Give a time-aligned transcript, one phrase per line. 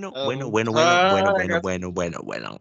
[0.00, 1.60] Bueno, Oh, bueno, bueno, bueno, ah, bueno, bueno, no.
[1.60, 2.58] bueno, bueno, bueno.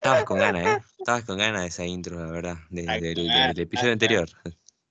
[0.00, 0.84] Estabas con ganas, ¿eh?
[0.98, 2.56] Estabas con ganas de esa intro, la verdad.
[2.68, 4.28] Desde el, con desde el episodio ah, anterior.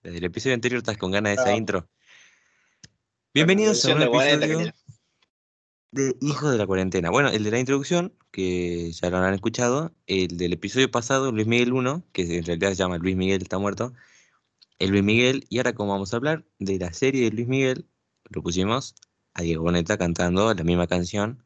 [0.02, 1.90] Desde el episodio anterior estás con ganas de esa intro.
[3.34, 4.72] Bienvenidos a un episodio
[5.92, 7.10] de Hijos de la Cuarentena.
[7.10, 9.94] Bueno, el de la introducción, que ya lo habrán escuchado.
[10.08, 13.58] El del episodio pasado, Luis Miguel 1, que en realidad se llama Luis Miguel está
[13.58, 13.92] muerto.
[14.80, 17.90] El Luis Miguel, y ahora como vamos a hablar de la serie de Luis Miguel,
[18.30, 18.96] lo pusimos
[19.36, 21.46] a Diego Boneta cantando la misma canción.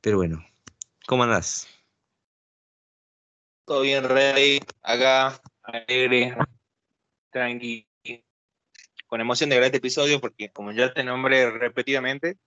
[0.00, 0.44] Pero bueno,
[1.06, 1.68] ¿cómo andás?
[3.64, 4.60] Todo bien, Rey.
[4.82, 6.36] Acá, alegre,
[7.30, 7.86] tranqui.
[9.06, 12.38] Con emoción de grabar este episodio porque, como ya te nombré repetidamente,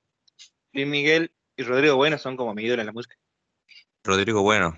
[0.74, 3.16] Luis Miguel y Rodrigo Bueno son como mi ídolo en la música.
[4.04, 4.78] Rodrigo Bueno.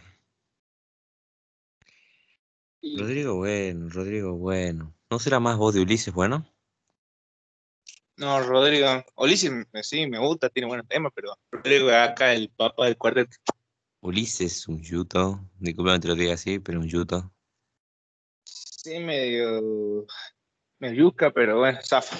[2.81, 4.93] Y- Rodrigo Bueno, Rodrigo Bueno.
[5.09, 6.45] ¿No será más voz de Ulises Bueno?
[8.17, 8.87] No, Rodrigo.
[9.15, 13.37] Ulises, me- sí, me gusta, tiene buenos temas, pero Rodrigo acá el papá del cuarteto.
[14.01, 15.39] Ulises, un yuto.
[15.59, 17.31] Disculpame te lo diga así, pero un yuto.
[18.43, 20.05] Sí, medio.
[20.79, 22.15] medio yusca, pero bueno, zafa.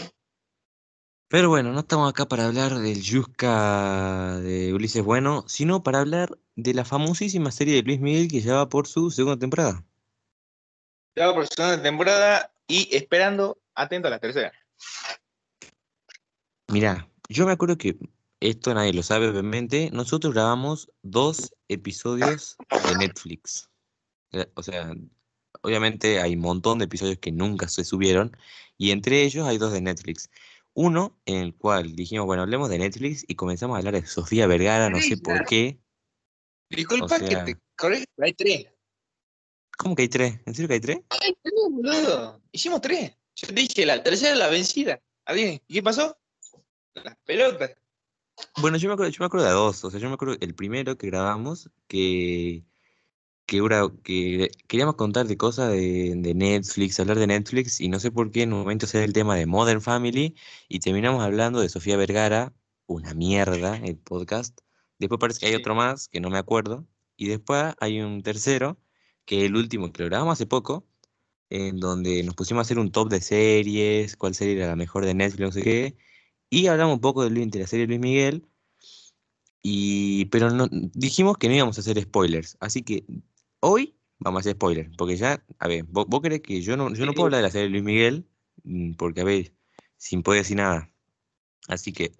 [1.29, 6.37] Pero bueno, no estamos acá para hablar del Yuska de Ulises Bueno, sino para hablar
[6.55, 9.83] de la famosísima serie de Luis Miguel que ya va por su segunda temporada.
[11.15, 14.53] Ya va por segunda temporada y esperando, atento a la tercera.
[16.77, 17.97] Mirá, yo me acuerdo que
[18.39, 19.89] esto nadie lo sabe obviamente.
[19.91, 23.67] Nosotros grabamos dos episodios de Netflix.
[24.31, 24.93] Eh, O sea,
[25.63, 28.37] obviamente hay un montón de episodios que nunca se subieron
[28.77, 30.29] y entre ellos hay dos de Netflix.
[30.75, 34.45] Uno en el cual dijimos, bueno, hablemos de Netflix y comenzamos a hablar de Sofía
[34.45, 35.79] Vergara, no sé por qué.
[36.69, 38.67] Disculpa O sea- que te corrija, pero hay tres.
[39.79, 40.39] ¿Cómo que hay tres?
[40.45, 40.99] ¿En serio que hay tres?
[41.09, 42.39] Hay tres, boludo.
[42.51, 43.17] Hicimos tres.
[43.35, 45.01] Yo te dije, la tercera es la vencida.
[45.25, 45.59] Adiós.
[45.67, 46.15] ¿Y qué pasó?
[47.03, 47.75] Las pelotas.
[48.61, 49.83] Bueno, yo me acuerdo, yo me acuerdo de dos.
[49.83, 52.63] O sea, yo me acuerdo el primero que grabamos que,
[53.45, 53.61] que,
[54.03, 58.31] que queríamos contar de cosas de, de Netflix, hablar de Netflix, y no sé por
[58.31, 60.35] qué en un momento sale el tema de Modern Family
[60.67, 62.53] y terminamos hablando de Sofía Vergara,
[62.85, 64.59] una mierda el podcast.
[64.99, 66.87] Después parece que hay otro más que no me acuerdo.
[67.15, 68.79] Y después hay un tercero,
[69.25, 70.87] que es el último que lo grabamos hace poco,
[71.49, 75.05] en donde nos pusimos a hacer un top de series, cuál serie era la mejor
[75.05, 75.97] de Netflix, no sé qué.
[76.49, 78.45] Y hablamos un poco de, Luis- de la serie de Luis Miguel.
[79.61, 82.57] Y, pero no, dijimos que no íbamos a hacer spoilers.
[82.59, 83.03] Así que
[83.59, 84.95] hoy vamos a hacer spoilers.
[84.97, 87.47] Porque ya, a ver, vos, vos crees que yo no, yo no puedo hablar de
[87.47, 88.25] la serie de Luis Miguel.
[88.63, 89.53] mm, Porque, a ver,
[89.97, 90.89] sin poder decir nada.
[91.67, 92.13] Así que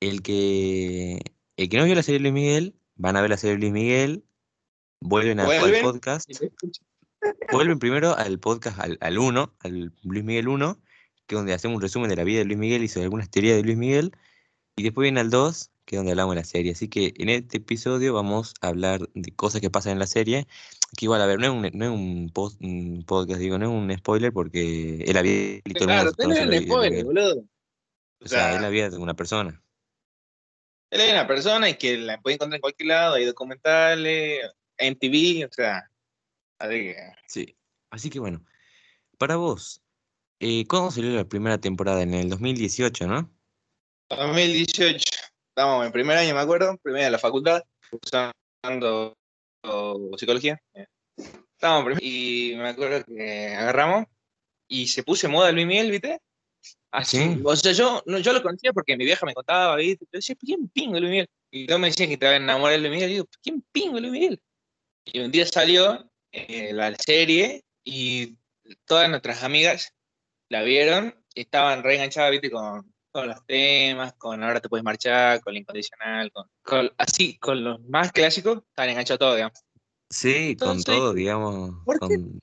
[0.00, 1.20] el que
[1.56, 3.60] el que no vio la serie de Luis Miguel, van a ver la serie de
[3.60, 4.24] Luis Miguel,
[5.00, 5.82] vuelven a- al Vuelven.
[5.82, 6.30] podcast,
[7.50, 10.80] vuelven primero al podcast, al, al 1, al Luis Miguel 1,
[11.28, 13.30] que es donde hacemos un resumen de la vida de Luis Miguel y sobre algunas
[13.30, 14.10] teorías de Luis Miguel,
[14.76, 16.72] y después viene al 2, que es donde hablamos de la serie.
[16.72, 20.46] Así que en este episodio vamos a hablar de cosas que pasan en la serie,
[20.96, 23.66] que igual, a ver, no es un, no es un, post- un podcast, digo, no
[23.66, 27.44] es un spoiler porque es todo el Claro, el vida de spoiler, boludo.
[28.20, 29.62] O sea, es la vida de una persona.
[30.90, 34.40] Él es una persona y que la puede encontrar en cualquier lado, hay documentales,
[34.78, 35.90] en TV, o sea.
[36.58, 36.96] Así que,
[37.26, 37.56] Sí.
[37.90, 38.44] Así que bueno,
[39.18, 39.82] para vos,
[40.40, 42.02] eh, ¿cuándo salió la primera temporada?
[42.02, 43.30] En el 2018, ¿no?
[44.10, 44.96] 2018,
[45.50, 47.62] estábamos en primer año, me acuerdo, primera de la facultad,
[47.92, 49.16] usando
[50.16, 50.60] psicología.
[51.16, 54.06] Estábamos en primer- y me acuerdo que agarramos
[54.68, 56.20] y se puso moda Luis Miguel, ¿viste?
[56.90, 57.40] Así, Sí.
[57.44, 60.04] O sea, yo, no, yo lo conocía porque mi vieja me contaba, ¿viste?
[60.06, 61.28] Yo decía, ¿quién pingo Luis Miguel?
[61.50, 63.10] Y todos me decían que estaba enamorado de Luis Miguel.
[63.10, 64.40] Y digo, ¿quién pingo Luis Miguel?
[65.04, 68.36] Y un día salió eh, la serie y
[68.86, 69.92] todas nuestras amigas
[70.48, 72.50] la vieron y estaban reenganchadas, ¿viste?
[72.50, 77.38] Con, con los temas, con Ahora te puedes marchar, con la incondicional, con, con- así,
[77.38, 79.58] con los más clásicos, estaban enganchados todos, digamos.
[80.10, 81.84] Sí, con todo, digamos.
[81.84, 82.14] ¿por qué?
[82.16, 82.40] con-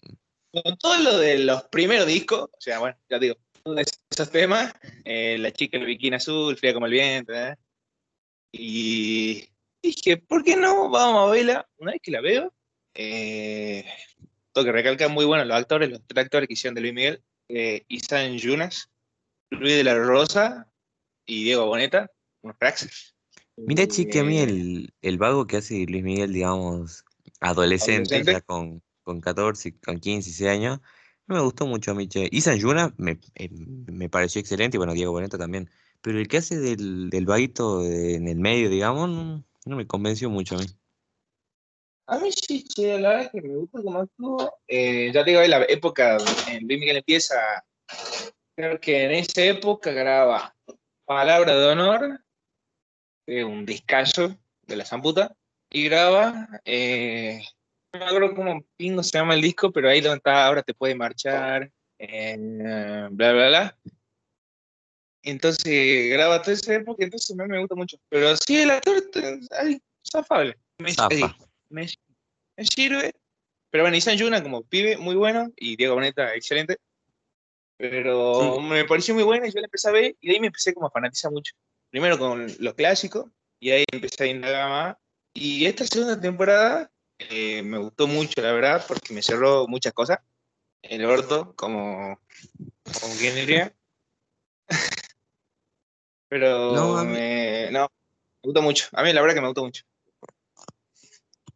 [0.64, 3.82] Con todo lo de los primeros discos, o sea, bueno, ya digo, todos
[4.12, 4.72] esos temas,
[5.04, 7.56] eh, la chica el bikini azul, fría como el viento, ¿eh?
[8.52, 9.50] Y
[9.82, 10.90] dije, ¿por qué no?
[10.90, 11.68] Vamos a verla.
[11.78, 12.54] Una vez que la veo,
[12.94, 13.86] eh,
[14.54, 17.24] todo que recalca muy bueno los actores, los tres actores que hicieron de Luis Miguel,
[17.50, 18.90] eh, Isan Yunas,
[19.50, 20.68] Luis de la Rosa
[21.26, 22.12] y Diego Boneta,
[22.42, 23.16] unos cracks.
[23.58, 27.04] Mira, che, que a mí el, el vago que hace Luis Miguel, digamos,
[27.40, 28.32] adolescente, Adolescente.
[28.34, 30.80] ya con, con 14, con 15, 16 años,
[31.28, 32.28] no me gustó mucho a mí, che.
[32.32, 35.70] Isan Yuna me, eh, me pareció excelente, y bueno, Diego Boneta también.
[36.02, 39.88] Pero el que hace del, del vaguito de- en el medio, digamos, no, no me
[39.88, 40.66] convenció mucho a mí.
[42.08, 44.54] A mí sí, che, la verdad es que me gusta cómo actúa.
[44.68, 46.18] Eh, ya te digo, la época
[46.48, 47.36] en Luis Miguel empieza,
[48.56, 50.56] creo que en esa época graba
[51.06, 52.26] Palabra de Honor
[53.28, 54.38] un discazo
[54.68, 55.36] de la Zamputa,
[55.70, 57.42] y graba, eh,
[57.94, 60.74] no me acuerdo cómo pingo se llama el disco, pero ahí donde está, ahora te
[60.74, 63.78] puede marchar, bla, bla, bla.
[65.24, 67.98] Entonces graba toda esa época, entonces me, me gusta mucho.
[68.10, 70.56] Pero sí, el actor es afable.
[70.78, 70.94] Me,
[71.76, 71.88] me,
[72.58, 73.12] me, sirve.
[73.70, 76.78] Pero bueno, Isan Yuna como pibe, muy bueno, y Diego Boneta, excelente.
[77.78, 80.48] Pero me pareció muy bueno y yo la empecé a ver y de ahí me
[80.48, 81.54] empecé como a fanatizar mucho.
[81.90, 83.26] Primero con los clásicos
[83.60, 84.96] y ahí empecé a indagar más.
[85.34, 86.90] Y esta segunda temporada
[87.20, 90.20] eh, me gustó mucho, la verdad, porque me cerró muchas cosas.
[90.82, 92.18] El orto, como,
[93.02, 93.76] como quien diría.
[96.30, 98.88] Pero no, me, no, me gustó mucho.
[98.94, 99.84] A mí la verdad que me gustó mucho.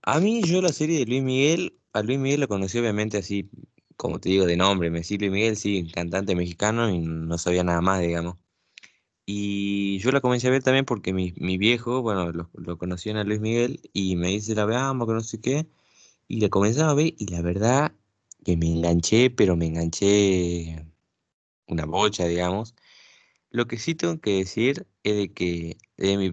[0.02, 3.50] A mí yo la serie de Luis Miguel, a Luis Miguel lo conocí obviamente así,
[3.98, 4.90] como te digo, de nombre.
[4.90, 8.38] Me decía Luis Miguel, sí, cantante mexicano y no sabía nada más, digamos.
[9.26, 13.18] Y yo la comencé a ver también porque mi, mi viejo, bueno, lo, lo conocían
[13.18, 15.68] a Luis Miguel y me dice, la veamos, que no sé qué.
[16.28, 17.94] Y la comencé a ver y la verdad
[18.46, 20.86] que me enganché, pero me enganché
[21.68, 22.76] una bocha, digamos.
[23.52, 26.30] Lo que sí tengo que decir es de que, de mi,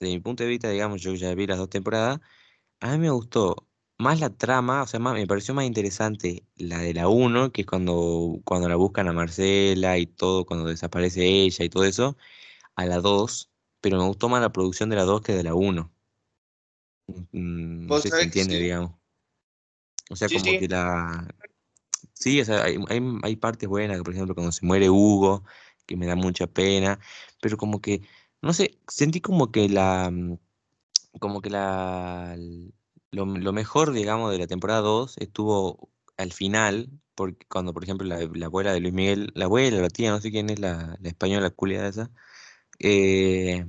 [0.00, 2.20] de mi punto de vista, digamos, yo ya vi las dos temporadas,
[2.80, 3.68] a mí me gustó
[3.98, 7.62] más la trama, o sea, más, me pareció más interesante la de la 1, que
[7.62, 12.16] es cuando, cuando la buscan a Marcela y todo, cuando desaparece ella y todo eso,
[12.76, 13.50] a la 2,
[13.80, 15.92] pero me gustó más la producción de la 2 que de la 1.
[17.32, 18.92] Mm, no sé si se entiende, digamos.
[20.08, 21.28] O sea, como que la...
[22.14, 25.44] Sí, o sea, hay, hay, hay partes buenas, por ejemplo, cuando se muere Hugo,
[25.86, 26.98] que me da mucha pena,
[27.40, 28.02] pero como que,
[28.40, 30.38] no sé, sentí como que la, mm,
[31.20, 32.36] como que la,
[33.10, 38.46] lo, mejor, digamos, de la temporada 2 estuvo al final, porque cuando, por ejemplo, la,
[38.46, 41.50] abuela de Luis Miguel, la abuela, la tía, no sé quién es la, la española
[41.50, 42.10] culia esa,
[42.78, 43.66] eh,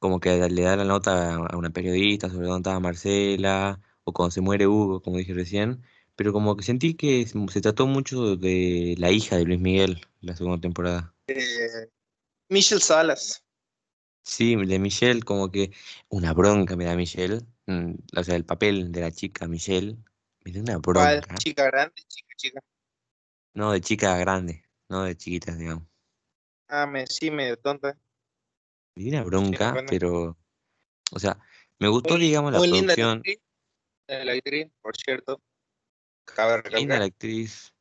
[0.00, 4.32] como que le da la nota a una periodista sobre dónde estaba Marcela, o cuando
[4.32, 5.82] se muere Hugo, como dije recién,
[6.16, 10.36] pero como que sentí que se trató mucho de la hija de Luis Miguel la
[10.36, 11.14] segunda temporada.
[11.28, 11.88] Eh,
[12.48, 13.44] Michelle Salas.
[14.22, 15.72] Sí, de Michelle, como que
[16.08, 17.40] una bronca me da Michelle.
[17.66, 19.96] Mm, o sea, el papel de la chica Michelle
[20.44, 21.34] me da una bronca.
[21.36, 22.02] ¿Chica grande?
[22.06, 22.60] ¿Chica chica?
[23.54, 25.84] No, de chica grande, no de chiquitas, digamos.
[26.68, 27.98] Ah, me, sí, medio tonta.
[28.94, 30.38] Me da una bronca, pero.
[31.12, 31.38] O sea,
[31.78, 33.22] me gustó, digamos, la producción.
[33.24, 35.42] Linda la actriz, por cierto.
[36.24, 37.74] Cabe Linda la actriz.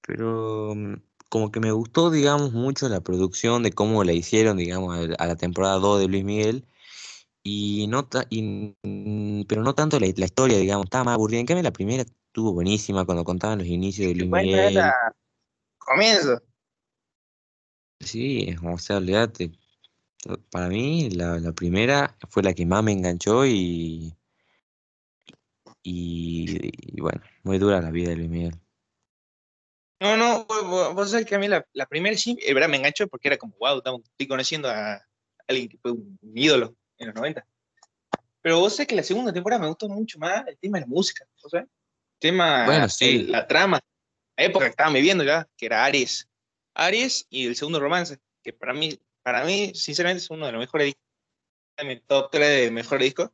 [0.00, 0.94] Pero mm,
[1.28, 5.36] como que me gustó, digamos, mucho la producción de cómo la hicieron, digamos, a, la
[5.36, 6.66] temporada 2 de Luis Miguel.
[7.42, 11.40] Y no y, mm, pero no tanto la, historia, digamos, estaba más aburrida.
[11.40, 14.80] En cambio, la primera estuvo buenísima cuando contaban los inicios de Luis Miguel.
[15.78, 16.42] Comienzo.
[18.00, 19.52] Sí, o sea, olvídate.
[20.50, 24.14] Para mí, la, la primera fue la que más me enganchó y,
[25.82, 28.60] y, bueno, muy dura la vida de Luis Miguel.
[30.00, 33.08] No, no, vos, sabés que a mí la, la primera sí, es verdad, me enganchó
[33.08, 35.04] porque era como, wow, estoy conociendo a
[35.48, 37.44] alguien que fue un ídolo en los 90.
[38.40, 40.86] Pero vos sabés que la segunda temporada me gustó mucho más el tema de la
[40.86, 41.66] música, ¿vos sabés?
[41.66, 43.24] El tema, bueno, sí.
[43.24, 43.80] la trama,
[44.36, 46.28] la época que estaban viviendo ya, que era Aries.
[46.74, 50.60] Aries y el segundo romance, que para mí, para mí, sinceramente, es uno de los
[50.60, 51.02] mejores discos.
[51.84, 53.30] mi top 3 de mejores discos.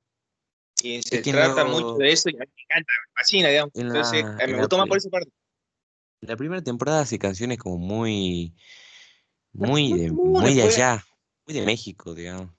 [0.82, 3.72] Y se trata mucho de eso y a mí me encanta, me fascina, digamos.
[3.74, 5.30] Entonces, eh, me gustó más por esa parte.
[6.26, 8.54] La primera temporada hace canciones como muy,
[9.52, 11.04] muy de, muy de allá,
[11.46, 12.50] muy de México, digamos.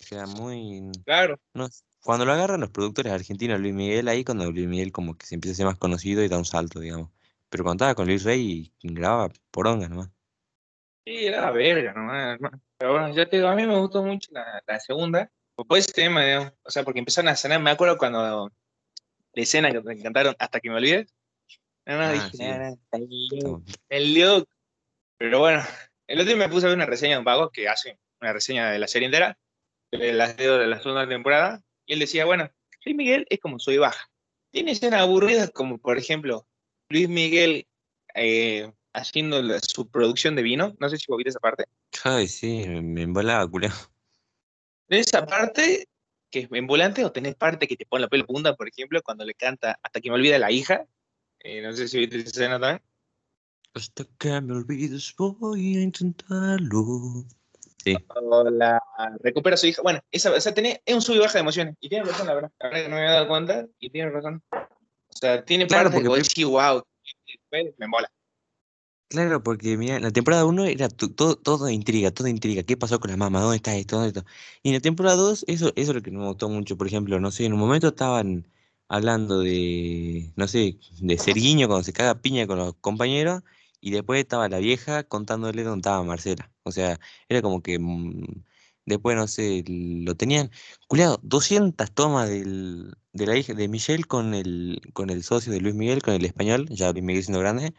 [0.00, 0.90] O sea, muy...
[1.04, 1.38] Claro.
[1.54, 1.68] No,
[2.00, 5.36] cuando lo agarran los productores argentinos, Luis Miguel, ahí cuando Luis Miguel como que se
[5.36, 7.10] empieza a ser más conocido y da un salto, digamos.
[7.48, 10.10] Pero cuando estaba con Luis Rey, grababa poronga nomás.
[11.06, 12.38] Sí, era verga nomás,
[12.76, 15.30] Pero bueno, ya te digo, a mí me gustó mucho la, la segunda,
[15.68, 18.50] pues tema, o sea, porque empezaron a cenar, me acuerdo cuando
[19.32, 21.06] la escena que me encantaron hasta que me olvidé.
[21.86, 22.12] No, no, ah,
[22.98, 23.40] dije,
[23.90, 24.48] el look.
[25.18, 25.62] Pero bueno,
[26.06, 28.32] el otro día me puse a ver una reseña de un vago que hace una
[28.32, 29.38] reseña de la serie entera,
[29.90, 32.50] de las de la segunda temporada, y él decía, bueno,
[32.84, 34.10] Luis Miguel es como soy baja.
[34.50, 36.46] Tiene escenas aburridas como, por ejemplo,
[36.88, 37.66] Luis Miguel
[38.14, 40.74] eh, haciendo su producción de vino.
[40.78, 41.64] No sé si vos viste esa parte.
[42.04, 43.74] Ay, sí, me embolaba, culero.
[44.86, 45.88] ¿Tenés esa parte
[46.30, 49.00] que es en volante o tenés parte que te pone la pelo punta, por ejemplo,
[49.02, 50.86] cuando le canta Hasta que me olvida la hija?
[51.44, 52.82] Eh, no sé si viste esa escena también.
[53.74, 57.26] Hasta que me olvides voy a intentarlo.
[57.84, 57.96] Sí.
[58.52, 58.80] La
[59.20, 59.82] recupera a su hija.
[59.82, 61.76] Bueno, esa, o sea, es un sub y baja de emociones.
[61.80, 62.52] Y tiene razón, la verdad.
[62.60, 64.42] La verdad que no me había dado cuenta y tiene razón.
[64.52, 66.22] O sea, tiene claro, parte porque...
[66.34, 66.82] que wow,
[67.76, 68.10] me mola.
[69.08, 72.62] Claro, porque mira, la temporada 1 era to- todo, todo intriga, todo intriga.
[72.62, 73.42] ¿Qué pasó con la mamá?
[73.42, 73.96] ¿Dónde está esto?
[73.96, 74.24] ¿Dónde está?
[74.62, 76.78] Y en la temporada 2 eso, eso es lo que me gustó mucho.
[76.78, 78.46] Por ejemplo, no sé, en un momento estaban
[78.94, 83.42] hablando de, no sé, de Serguiño cuando se caga piña con los compañeros,
[83.80, 86.52] y después estaba la vieja contándole dónde estaba Marcela.
[86.62, 88.44] O sea, era como que mm,
[88.86, 90.50] después, no sé, lo tenían.
[90.88, 95.60] Culeado, 200 tomas del, de la hija de Michelle con el, con el socio de
[95.60, 97.74] Luis Miguel, con el español, ya Luis Miguel siendo grande.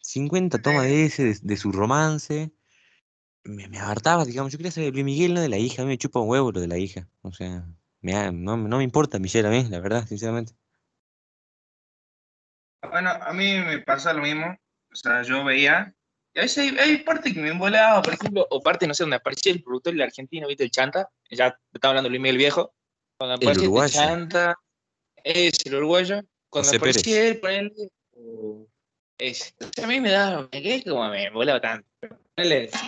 [0.00, 2.52] 50 tomas de ese, de, su romance.
[3.44, 3.78] Me, me
[4.26, 4.52] digamos.
[4.52, 5.82] Yo quería saber de Luis Miguel, no de la hija.
[5.82, 7.08] A mí me chupa un huevo lo de la hija.
[7.22, 7.66] O sea,
[8.02, 10.52] me no, no me importa Michelle a mí, la verdad, sinceramente.
[12.90, 14.56] Bueno, a mí me pasa lo mismo.
[14.92, 15.94] O sea, yo veía.
[16.34, 19.04] Y a veces hay, hay partes que me embolaba, por ejemplo, o parte, no sé,
[19.04, 20.64] donde aparecía el productor el argentino, ¿viste?
[20.64, 21.08] El Chanta.
[21.30, 22.74] Ya estaba hablando Luis Miguel Viejo.
[23.16, 24.00] Cuando El aparecía uruguayo.
[24.00, 24.58] el Chanta,
[25.22, 26.20] es el uruguayo.
[26.48, 26.96] Cuando José Pérez.
[26.96, 27.90] aparecía él, ponele.
[29.18, 31.88] Entonces a mí me daba, quedé como me embolaba tanto.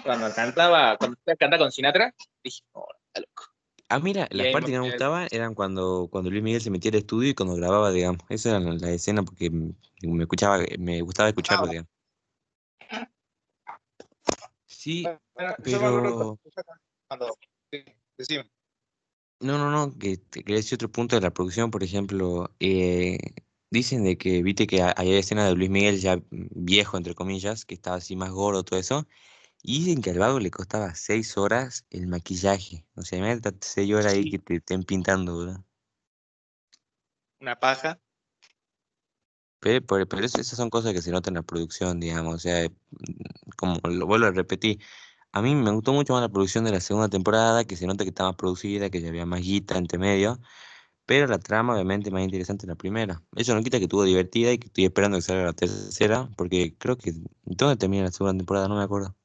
[0.03, 3.54] Cuando cantaba, cuando cantaba con Sinatra, dije, oh, está loco.
[3.89, 6.91] A mí la- las partes que me gustaban eran cuando, cuando Luis Miguel se metía
[6.91, 8.23] al estudio y cuando grababa, digamos.
[8.29, 11.71] Esa era la, la escena porque me escuchaba, me gustaba escucharlo, Ah.
[11.71, 11.91] digamos.
[14.67, 16.39] Sí, Bueno, pero...
[17.09, 17.35] cuando,
[17.71, 17.85] sí,
[18.19, 18.51] decime.
[19.41, 23.19] No, no, no, que quería decir otro punto de la producción, por ejemplo, eh,
[23.71, 27.65] dicen de que, viste que ha- hay escenas de Luis Miguel ya viejo, entre comillas,
[27.67, 29.07] que estaba así más gordo, todo eso,
[29.67, 33.93] y dicen que al vago le costaba seis horas el maquillaje, o sea, imagínate seis
[33.95, 35.65] horas ahí que te estén pintando, ¿verdad?
[37.41, 37.99] Una paja.
[39.61, 43.51] Pero, pero, esas son cosas que se notan en la producción, digamos, o sea, mm,
[43.57, 44.81] como lo vuelvo a repetir,
[45.33, 48.05] a mí me gustó mucho más la producción de la segunda temporada, que se nota
[48.05, 50.39] que está más producida, que ya había más guita entre medio.
[51.07, 53.23] Pero la trama obviamente más interesante en la primera.
[53.37, 56.77] Eso no quita que estuvo divertida y que estoy esperando que salga la tercera, porque
[56.79, 57.15] creo que...
[57.45, 58.69] ¿Dónde termina la segunda temporada?
[58.69, 59.17] No me acuerdo.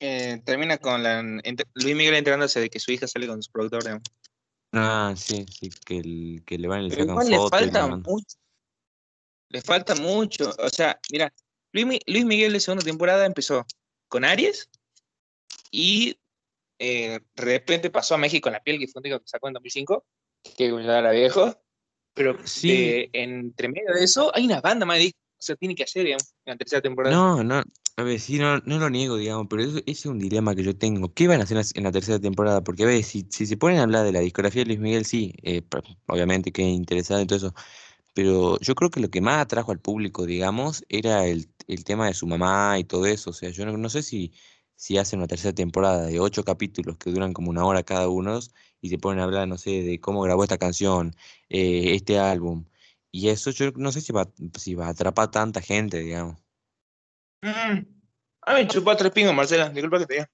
[0.00, 4.00] Eh, termina con la, Luis Miguel enterándose de que su hija sale con su productor.
[4.72, 8.36] Ah, sí, sí, que, el- que le van y le sacan fotos le falta mucho.
[9.48, 10.54] Le falta mucho.
[10.58, 11.32] O sea, mira,
[11.72, 13.64] Luis, Mi- Luis Miguel de segunda temporada empezó
[14.08, 14.68] con Aries
[15.70, 16.18] y
[16.78, 19.48] eh, de repente pasó a México en la piel, que fue un disco que sacó
[19.48, 20.04] en 2005,
[20.58, 21.58] que era viejo.
[22.12, 22.68] Pero Sí.
[22.68, 25.08] de- entre medio de eso hay una banda más de.
[25.38, 27.14] O sea, tiene que hacer, digamos, en la tercera temporada.
[27.14, 27.62] No, no,
[27.98, 30.76] a ver, sí, no, no lo niego, digamos, pero ese es un dilema que yo
[30.76, 31.14] tengo.
[31.14, 32.62] ¿Qué van a hacer en la, tercera temporada?
[32.62, 35.06] Porque, a ver, si, si se ponen a hablar de la discografía de Luis Miguel,
[35.06, 37.54] sí, eh, pa- obviamente que es interesante y todo eso,
[38.14, 42.06] pero yo creo que lo que más atrajo al público, digamos, era el, el tema
[42.08, 43.30] de su mamá y todo eso.
[43.30, 44.32] O sea, yo no, no sé si,
[44.76, 48.40] si hacen una tercera temporada de ocho capítulos que duran como una hora cada uno
[48.82, 51.14] y se ponen a hablar, no sé, de cómo grabó esta canción,
[51.50, 52.66] eh, este álbum.
[53.12, 56.38] Y eso yo no sé si va, si va a atrapar tanta gente, digamos.
[57.46, 57.86] Mm.
[58.42, 59.68] A mí me chupó tres pingos, Marcela.
[59.68, 60.30] Disculpa que te diga.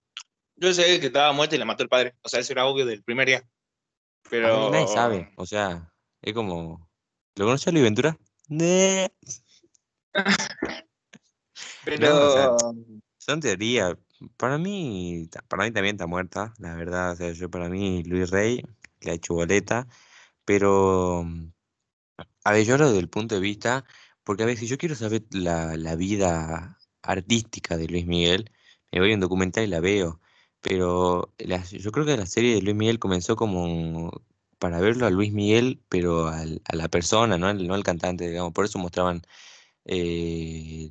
[0.57, 2.15] Yo sé que estaba muerta y la mató el padre.
[2.23, 3.47] O sea, eso era obvio del primer día.
[4.31, 4.71] Pero.
[4.71, 5.33] nadie sabe.
[5.37, 5.93] O sea,
[6.23, 6.89] es como.
[7.37, 8.19] ¿Lo conoces a Luis Ventura?
[8.49, 9.11] Nee.
[11.85, 12.09] Pero.
[12.09, 12.51] No, o sea,
[13.19, 13.97] Son teorías.
[14.37, 17.13] Para mí, para mí también está muerta, la verdad.
[17.13, 18.63] O sea, yo para mí, Luis Rey
[19.01, 19.89] le ha hecho boleta.
[20.45, 21.27] Pero,
[22.45, 23.85] a ver, yo hablo desde el punto de vista,
[24.23, 28.51] porque a ver, si yo quiero saber la, la vida artística de Luis Miguel,
[28.93, 30.21] me voy a un documental y la veo.
[30.61, 34.13] Pero la- yo creo que la serie de Luis Miguel comenzó como
[34.59, 38.29] para verlo a Luis Miguel, pero al- a la persona, no al, no al cantante,
[38.29, 38.53] digamos.
[38.53, 39.23] Por eso mostraban
[39.85, 40.91] eh,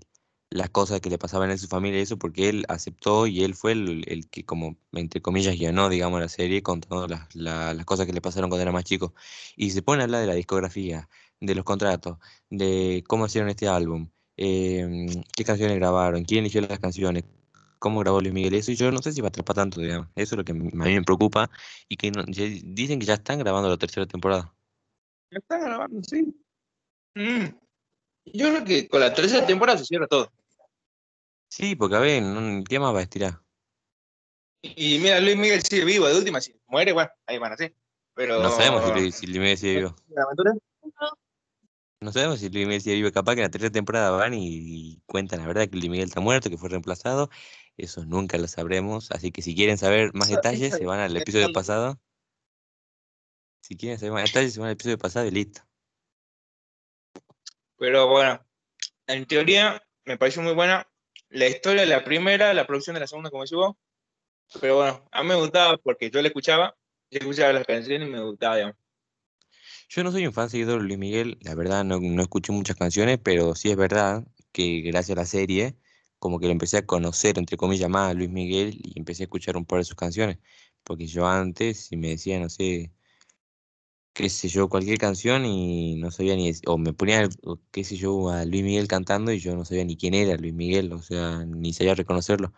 [0.50, 3.56] las cosas que le pasaban en su familia y eso, porque él aceptó y él
[3.56, 7.86] fue el, el que, como, entre comillas, guionó, digamos, la serie, contando las, la- las
[7.86, 9.14] cosas que le pasaron cuando era más chico.
[9.56, 12.18] Y se pone a hablar de la discografía, de los contratos,
[12.50, 14.10] de cómo hicieron este álbum,
[14.44, 17.24] em, qué canciones grabaron, quién eligió las canciones,
[17.78, 20.08] cómo grabó Luis Miguel, eso, y yo no sé si va a atrapar tanto, digamos.
[20.16, 21.50] Eso es lo que a mí me preocupa,
[21.88, 24.52] y que no- dicen que ya están grabando la tercera temporada.
[25.30, 26.34] Ya está grabando, sí.
[27.14, 27.46] Mm.
[28.34, 30.32] Yo creo que con la tercera temporada se cierra todo.
[31.50, 32.24] Sí, porque a ver,
[32.68, 33.42] ¿qué más va a estirar?
[34.64, 37.74] Y mira, Luis Miguel sigue vivo, de última, si muere, bueno, ahí van así.
[38.14, 38.42] Pero.
[38.42, 39.96] No sabemos si Luis Miguel sigue vivo.
[40.10, 40.54] ¿La aventura?
[42.02, 43.12] No sabemos si Luis Miguel sigue vivo.
[43.12, 46.08] Capaz que en la tercera temporada van y, y cuentan la verdad que Luis Miguel
[46.08, 47.30] está muerto, que fue reemplazado.
[47.78, 49.12] Eso nunca lo sabremos.
[49.12, 52.00] Así que si quieren saber más detalles, se van al episodio pasado.
[53.62, 55.62] Si quieren saber más detalles, se van al episodio pasado y listo.
[57.78, 58.44] Pero bueno,
[59.06, 60.88] en teoría me pareció muy buena.
[61.30, 63.58] La historia de la primera, la producción de la segunda, como decís.
[64.60, 66.76] Pero bueno, a mí me gustaba porque yo la escuchaba,
[67.12, 68.81] yo escuchaba las canciones y me gustaba, digamos.
[69.94, 72.78] Yo no soy un fan seguidor de Luis Miguel, la verdad no, no escucho muchas
[72.78, 75.76] canciones, pero sí es verdad que gracias a la serie
[76.18, 79.26] como que lo empecé a conocer, entre comillas, más a Luis Miguel y empecé a
[79.26, 80.40] escuchar un par de sus canciones.
[80.86, 82.94] Porque yo antes, si me decía, no sé,
[84.14, 87.28] qué sé yo, cualquier canción y no sabía ni, o me ponía,
[87.72, 90.54] qué sé yo, a Luis Miguel cantando y yo no sabía ni quién era Luis
[90.54, 92.54] Miguel, o sea, ni sabía reconocerlo.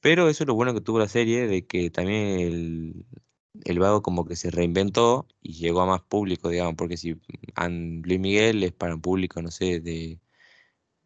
[0.00, 3.06] Pero eso es lo bueno que tuvo la serie, de que también el,
[3.64, 8.20] el vago como que se reinventó y llegó a más público, digamos, porque si Luis
[8.20, 10.20] Miguel es para un público, no sé, de,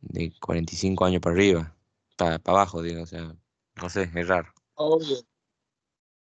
[0.00, 1.76] de 45 años para arriba,
[2.16, 3.34] para, para abajo, digo, o sea,
[3.80, 4.52] no sé, es raro.
[4.74, 5.18] Obvio.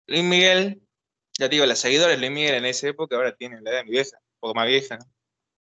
[0.08, 0.82] Luis Miguel,
[1.38, 3.80] ya te digo, las seguidores de Luis Miguel en esa época ahora tienen la edad
[3.80, 5.06] de mi vieja, un poco más vieja, ¿no?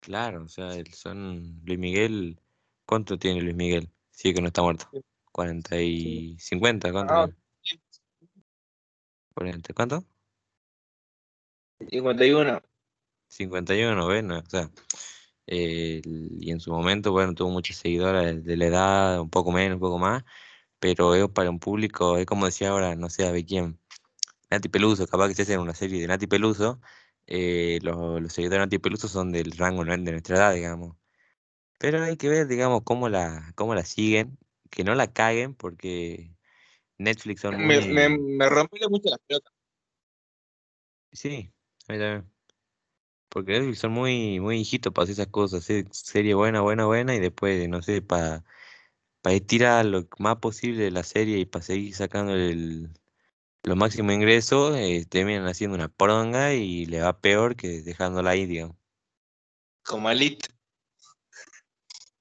[0.00, 2.40] Claro, o sea, son Luis Miguel,
[2.84, 3.90] ¿cuánto tiene Luis Miguel?
[4.10, 4.88] Sí, que no está muerto.
[5.32, 7.14] 40 y 50, ¿cuánto?
[7.14, 7.28] Ah,
[7.60, 7.82] tiene?
[9.34, 10.04] 40, ¿cuánto?
[11.80, 12.62] 51.
[13.28, 14.70] 51, bueno, o sea,
[15.46, 19.74] eh, y en su momento, bueno, tuvo muchas seguidoras de la edad, un poco menos,
[19.76, 20.24] un poco más,
[20.78, 23.78] pero es para un público, es como decía ahora, no sé, a ver quién,
[24.50, 26.80] Nati Peluso, capaz que se hacen una serie de Nati Peluso,
[27.26, 30.96] eh, los, los seguidores de Nati Peluso son del rango de nuestra edad, digamos.
[31.78, 34.38] Pero hay que ver, digamos, cómo la, cómo la siguen,
[34.70, 36.32] que no la caguen, porque
[36.98, 37.92] Netflix son Me, muy...
[37.92, 38.48] me, me
[38.88, 39.52] mucho las pelotas.
[41.12, 41.52] Sí,
[41.88, 42.30] a mí también.
[43.28, 47.68] Porque son muy, muy hijitos para hacer esas cosas, serie buena, buena, buena, y después,
[47.68, 48.44] no sé, para
[49.26, 52.90] para estirar lo más posible de la serie y para seguir sacando el,
[53.64, 58.46] los máximos ingresos, eh, terminan haciendo una poronga y le va peor que dejándola ahí,
[58.46, 58.76] digamos.
[59.82, 60.48] Como Elite.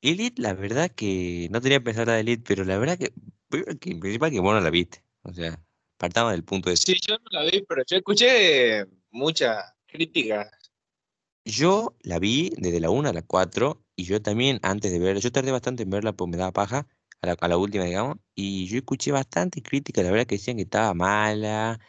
[0.02, 3.14] Elite, la verdad que no tenía pensado la de Elite, pero la verdad que,
[3.78, 5.04] que principal que vos no la viste.
[5.22, 5.64] O sea,
[5.98, 10.52] partamos del punto de Sí, yo no la vi, pero yo escuché muchas críticas.
[11.46, 15.22] Yo la vi desde la 1 a la 4 y yo también antes de verla,
[15.22, 16.88] yo tardé bastante en verla porque me daba paja,
[17.22, 20.94] a la, última, digamos, y yo escuché bastante críticas, la verdad que decían que estaba
[20.94, 21.80] mala,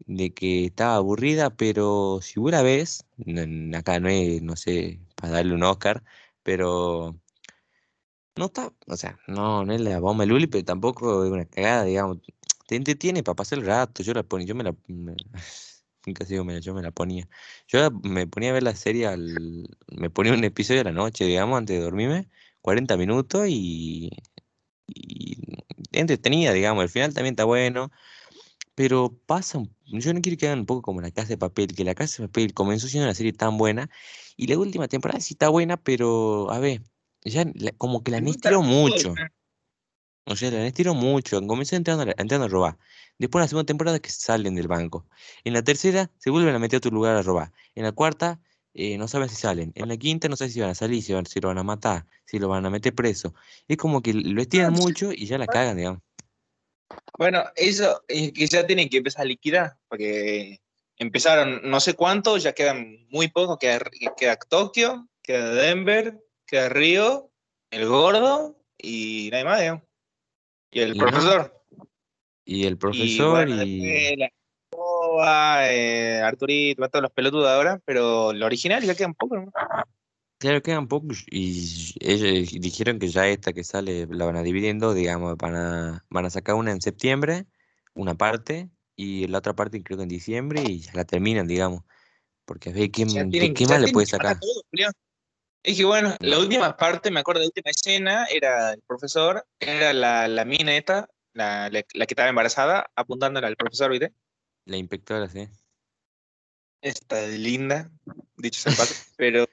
[0.00, 3.06] de que estaba aburrida, pero si vos la ves,
[3.74, 6.04] acá no es, no sé, para darle un Oscar,
[6.42, 7.16] pero
[8.36, 11.44] no está, o sea, no, no es la bomba de Luli, pero tampoco es una
[11.46, 12.18] cagada, digamos,
[12.66, 15.16] te entretiene para pasar el rato, yo la ponía, yo me la, me-
[16.08, 17.28] nunca digo, me, yo me la ponía,
[17.68, 21.24] yo me ponía a ver la serie, al, me ponía un episodio a la noche,
[21.24, 22.28] digamos, antes de dormirme,
[22.60, 24.10] 40 minutos y,
[24.86, 25.38] y
[25.92, 27.90] entretenida, digamos, el final también está bueno.
[28.74, 31.82] Pero pasa, yo no quiero que hagan un poco como La Casa de Papel, que
[31.84, 33.90] La Casa de Papel comenzó siendo una serie tan buena
[34.36, 36.82] y la última temporada sí está buena, pero a ver,
[37.24, 39.14] ya la- como que la han estirado mucho.
[40.30, 41.40] O sea, la estirado mucho.
[41.46, 42.76] Comenzó entrando, entrando a robar.
[43.18, 45.06] Después en la segunda temporada que salen del banco.
[45.44, 47.52] En la tercera se vuelven a meter a otro lugar a robar.
[47.74, 48.38] En la cuarta
[48.74, 49.72] eh, no saben si salen.
[49.74, 51.62] En la quinta no saben si van a salir, si, van- si lo van a
[51.62, 53.34] matar, si lo van a meter preso.
[53.66, 56.00] Es como que lo estiran mucho y ya la cagan, digamos.
[57.18, 60.60] Bueno, eso es que ya tienen que empezar a liquidar, porque
[60.98, 63.80] empezaron no sé cuánto, ya quedan muy pocos, queda,
[64.16, 67.30] queda Tokio, queda Denver, queda Río,
[67.70, 69.87] el gordo y nadie más, digamos.
[70.70, 71.64] Y el Y no, profesor.
[72.44, 74.16] y el Y profesor bueno, y...
[74.16, 74.30] la
[75.70, 79.52] eh, Arturito, todos los pelotudos ahora, pero lo original ya quedan pocos, ¿no?
[80.38, 84.70] Claro, quedan pocos y ellos dijeron que ya esta que sale la van a dividir
[84.70, 87.46] en dos, digamos, van a, van a sacar una en septiembre,
[87.94, 91.82] una parte, y la otra parte creo que en diciembre y ya la terminan, digamos,
[92.44, 94.38] porque a ver, ¿qué, tienen, qué más le puede sacar?
[94.38, 94.62] todo.
[95.62, 99.46] Es que bueno, No, la última parte, me acuerdo, la última escena era el profesor,
[99.58, 104.14] era la, la mina esta, la, la, la que estaba embarazada, apuntándole al profesor, ¿viste?
[104.66, 105.48] la inspectora, sí.
[106.80, 107.90] Esta linda,
[108.36, 109.46] dicho sea paso, pero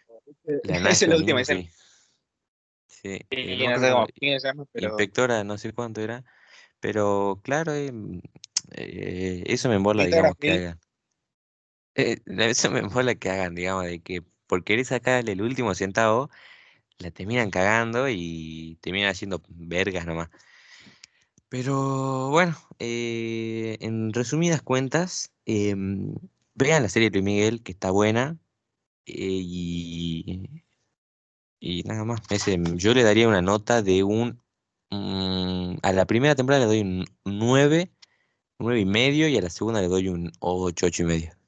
[0.63, 1.61] esa es la última escena.
[1.61, 1.69] sí.
[2.87, 5.57] Sí, eh, no me no acuerdo sé cómo, cómo quién se llama, pero inspectora, no
[5.57, 6.23] sé cuánto era,
[6.79, 7.91] pero claro, eh,
[8.71, 10.79] eh, eso me embola, digamos, que hagan.
[11.95, 16.29] Eh, eso me embola que hagan, digamos, de que por querer sacarle el último centavo,
[16.99, 20.29] la terminan cagando y terminan haciendo vergas nomás.
[21.49, 26.15] Pero bueno, eh, en resumidas cuentas, em,
[26.55, 28.37] vean la serie de Luis Miguel, que está buena,
[29.05, 30.63] eh, y,
[31.59, 32.21] y nada más.
[32.75, 34.41] Yo le daría una nota de un...
[34.91, 37.91] mm, a la primera temporada le doy un 9,
[38.59, 41.44] 9 y medio, y a la segunda le doy un 8, 8 y medio.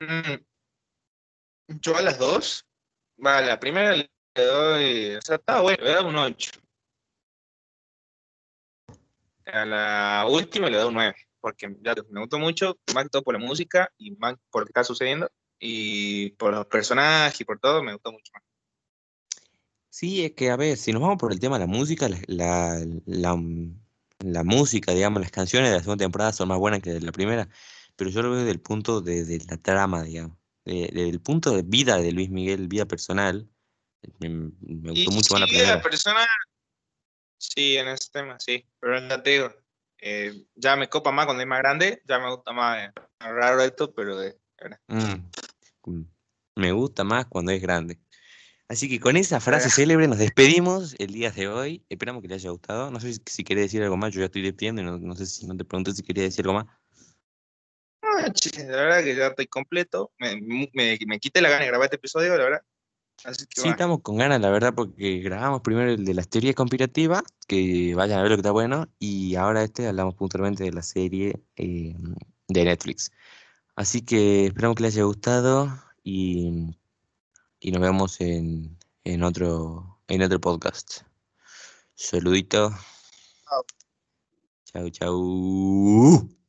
[0.00, 0.44] Mm,
[1.80, 2.66] yo a las dos,
[3.22, 6.50] a la primera le doy, o sea, estaba bueno, le doy un 8.
[9.46, 13.22] A la última le doy un 9, porque ya me gustó mucho, más que todo
[13.22, 17.44] por la música y más por lo que está sucediendo, y por los personajes y
[17.44, 18.42] por todo, me gustó mucho más.
[19.90, 22.84] Sí, es que, a ver, si nos vamos por el tema de la música, la,
[23.06, 23.40] la,
[24.18, 27.12] la música, digamos, las canciones de la segunda temporada son más buenas que de la
[27.12, 27.48] primera,
[27.96, 31.20] pero yo lo veo desde el punto de, de la trama, digamos, de- desde el
[31.20, 33.48] punto de vida de Luis Miguel, vida personal,
[34.20, 35.82] me, me Y gustó mucho sí, de la primera.
[35.82, 36.26] persona,
[37.38, 38.66] sí, en ese tema, sí.
[38.80, 39.52] Pero ya te digo,
[39.98, 42.88] eh, ya me copa más cuando es más grande, ya me gusta más.
[42.88, 44.16] eh, raro esto, pero
[44.60, 44.80] ahora.
[44.88, 45.30] Mm,
[45.90, 46.04] mm,
[46.56, 47.98] me gusta más cuando es grande.
[48.66, 51.84] Así que con esa frase célebre nos despedimos el día de hoy.
[51.90, 52.90] Esperamos que les haya gustado.
[52.90, 55.14] No sé si, si querés decir algo más, yo ya estoy despidiendo y no, no
[55.14, 56.66] sé si no te pregunté si querías decir algo más.
[58.58, 60.12] La verdad que ya estoy completo.
[60.18, 60.40] Me,
[60.72, 62.62] me, me quité la gana de grabar este episodio, la verdad.
[63.24, 66.54] Así que Sí, estamos con ganas, la verdad, porque grabamos primero el de las teorías
[66.54, 70.72] conspirativas, que vayan a ver lo que está bueno, y ahora este hablamos puntualmente de
[70.72, 71.94] la serie eh,
[72.48, 73.12] de Netflix.
[73.76, 76.76] Así que esperamos que les haya gustado y,
[77.60, 81.02] y nos vemos en, en otro, en otro podcast.
[81.94, 82.70] Saludito.
[83.48, 83.64] Chao.
[84.64, 86.43] Chau, chau.